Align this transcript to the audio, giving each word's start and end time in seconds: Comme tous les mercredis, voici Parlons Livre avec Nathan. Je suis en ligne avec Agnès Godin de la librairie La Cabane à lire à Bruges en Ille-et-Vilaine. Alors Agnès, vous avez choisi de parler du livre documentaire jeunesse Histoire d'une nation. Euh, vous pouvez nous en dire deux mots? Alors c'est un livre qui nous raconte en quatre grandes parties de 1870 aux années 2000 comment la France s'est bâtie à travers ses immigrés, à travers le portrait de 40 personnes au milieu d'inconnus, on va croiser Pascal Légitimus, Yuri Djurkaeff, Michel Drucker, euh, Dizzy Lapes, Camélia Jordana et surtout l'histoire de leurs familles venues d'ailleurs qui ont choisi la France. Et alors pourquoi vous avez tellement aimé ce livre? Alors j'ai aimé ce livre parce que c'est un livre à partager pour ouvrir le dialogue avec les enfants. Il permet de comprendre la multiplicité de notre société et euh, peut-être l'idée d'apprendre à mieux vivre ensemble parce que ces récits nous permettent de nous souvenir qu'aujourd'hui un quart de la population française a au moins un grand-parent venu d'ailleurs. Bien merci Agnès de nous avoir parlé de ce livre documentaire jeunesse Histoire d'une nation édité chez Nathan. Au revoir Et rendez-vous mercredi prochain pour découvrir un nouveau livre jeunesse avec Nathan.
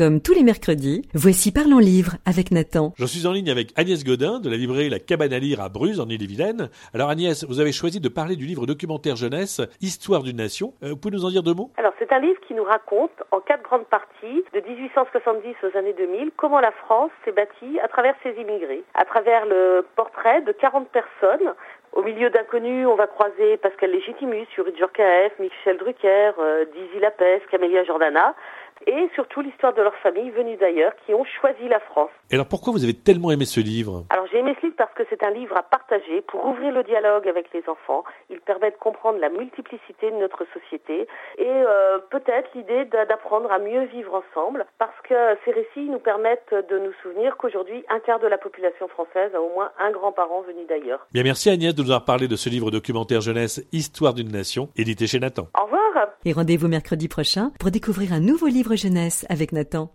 Comme 0.00 0.22
tous 0.22 0.32
les 0.32 0.44
mercredis, 0.44 1.02
voici 1.12 1.52
Parlons 1.52 1.76
Livre 1.76 2.12
avec 2.24 2.52
Nathan. 2.52 2.94
Je 2.96 3.04
suis 3.04 3.26
en 3.26 3.32
ligne 3.32 3.50
avec 3.50 3.68
Agnès 3.76 4.02
Godin 4.02 4.40
de 4.40 4.48
la 4.48 4.56
librairie 4.56 4.88
La 4.88 4.98
Cabane 4.98 5.34
à 5.34 5.38
lire 5.38 5.60
à 5.60 5.68
Bruges 5.68 6.00
en 6.00 6.08
Ille-et-Vilaine. 6.08 6.70
Alors 6.94 7.10
Agnès, 7.10 7.44
vous 7.44 7.60
avez 7.60 7.70
choisi 7.70 8.00
de 8.00 8.08
parler 8.08 8.36
du 8.36 8.46
livre 8.46 8.64
documentaire 8.64 9.16
jeunesse 9.16 9.60
Histoire 9.82 10.22
d'une 10.22 10.38
nation. 10.38 10.72
Euh, 10.82 10.92
vous 10.92 10.96
pouvez 10.96 11.14
nous 11.14 11.26
en 11.26 11.28
dire 11.28 11.42
deux 11.42 11.52
mots? 11.52 11.70
Alors 11.76 11.92
c'est 11.98 12.10
un 12.14 12.18
livre 12.18 12.40
qui 12.48 12.54
nous 12.54 12.64
raconte 12.64 13.12
en 13.30 13.40
quatre 13.40 13.62
grandes 13.62 13.84
parties 13.88 14.42
de 14.54 14.60
1870 14.66 15.56
aux 15.64 15.76
années 15.76 15.92
2000 15.92 16.30
comment 16.34 16.60
la 16.60 16.72
France 16.72 17.10
s'est 17.26 17.32
bâtie 17.32 17.78
à 17.84 17.88
travers 17.88 18.14
ses 18.22 18.30
immigrés, 18.40 18.82
à 18.94 19.04
travers 19.04 19.44
le 19.44 19.84
portrait 19.96 20.40
de 20.40 20.52
40 20.52 20.88
personnes 20.88 21.52
au 21.92 22.02
milieu 22.02 22.30
d'inconnus, 22.30 22.86
on 22.86 22.94
va 22.94 23.08
croiser 23.08 23.56
Pascal 23.56 23.90
Légitimus, 23.90 24.46
Yuri 24.56 24.72
Djurkaeff, 24.76 25.36
Michel 25.40 25.76
Drucker, 25.76 26.30
euh, 26.38 26.64
Dizzy 26.66 27.00
Lapes, 27.00 27.42
Camélia 27.50 27.82
Jordana 27.82 28.36
et 28.86 29.08
surtout 29.14 29.40
l'histoire 29.40 29.74
de 29.74 29.82
leurs 29.82 29.96
familles 29.96 30.30
venues 30.30 30.56
d'ailleurs 30.56 30.92
qui 31.04 31.14
ont 31.14 31.24
choisi 31.40 31.68
la 31.68 31.80
France. 31.80 32.10
Et 32.30 32.34
alors 32.34 32.46
pourquoi 32.46 32.72
vous 32.72 32.84
avez 32.84 32.94
tellement 32.94 33.30
aimé 33.30 33.44
ce 33.44 33.60
livre? 33.60 34.04
Alors 34.10 34.26
j'ai 34.30 34.38
aimé 34.38 34.54
ce 34.60 34.66
livre 34.66 34.76
parce 34.76 34.92
que 34.94 35.02
c'est 35.10 35.22
un 35.22 35.30
livre 35.30 35.56
à 35.56 35.62
partager 35.62 36.22
pour 36.22 36.44
ouvrir 36.46 36.72
le 36.72 36.82
dialogue 36.82 37.28
avec 37.28 37.52
les 37.52 37.62
enfants. 37.68 38.04
Il 38.30 38.40
permet 38.40 38.70
de 38.70 38.76
comprendre 38.76 39.18
la 39.18 39.28
multiplicité 39.28 40.10
de 40.10 40.16
notre 40.16 40.46
société 40.52 41.06
et 41.38 41.46
euh, 41.46 41.98
peut-être 42.10 42.50
l'idée 42.54 42.84
d'apprendre 42.86 43.50
à 43.50 43.58
mieux 43.58 43.84
vivre 43.84 44.22
ensemble 44.22 44.66
parce 44.78 44.98
que 45.08 45.14
ces 45.44 45.52
récits 45.52 45.88
nous 45.90 45.98
permettent 45.98 46.54
de 46.54 46.78
nous 46.78 46.92
souvenir 47.02 47.36
qu'aujourd'hui 47.36 47.84
un 47.88 48.00
quart 48.00 48.20
de 48.20 48.26
la 48.26 48.38
population 48.38 48.88
française 48.88 49.34
a 49.34 49.40
au 49.40 49.52
moins 49.54 49.70
un 49.78 49.90
grand-parent 49.90 50.42
venu 50.42 50.64
d'ailleurs. 50.68 51.06
Bien 51.12 51.22
merci 51.22 51.50
Agnès 51.50 51.74
de 51.74 51.82
nous 51.82 51.90
avoir 51.90 52.04
parlé 52.04 52.28
de 52.28 52.36
ce 52.36 52.48
livre 52.48 52.70
documentaire 52.70 53.20
jeunesse 53.20 53.66
Histoire 53.72 54.14
d'une 54.14 54.32
nation 54.32 54.68
édité 54.76 55.06
chez 55.06 55.18
Nathan. 55.18 55.48
Au 55.58 55.64
revoir 55.64 55.79
Et 56.26 56.34
rendez-vous 56.34 56.68
mercredi 56.68 57.08
prochain 57.08 57.50
pour 57.58 57.70
découvrir 57.70 58.12
un 58.12 58.20
nouveau 58.20 58.46
livre 58.46 58.76
jeunesse 58.76 59.24
avec 59.30 59.52
Nathan. 59.52 59.88